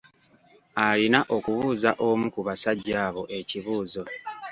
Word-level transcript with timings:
Alina 0.87 1.19
okubuuza 1.35 1.91
omu 2.07 2.27
ku 2.33 2.39
basajja 2.47 2.95
abo 3.07 3.23
ekibuuzo. 3.39 4.03